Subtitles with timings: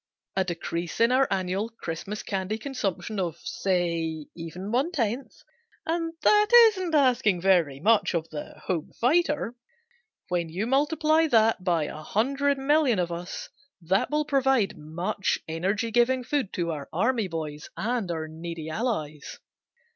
[0.35, 5.43] A decrease in our annual Christmas candy consumption of, say, even one tenth
[5.85, 9.53] (and that isn't asking very much of the "home fighter"),
[10.27, 11.29] when multiplied
[11.59, 13.49] by 100,000,000 of us
[14.09, 19.37] will provide much energy giving food to our army boys and our needy allies.